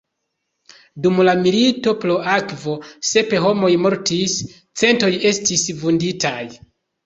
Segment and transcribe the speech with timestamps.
[1.05, 2.75] Dum la „milito pro akvo“
[3.11, 4.37] sep homoj mortis,
[4.85, 6.39] centoj estis vunditaj.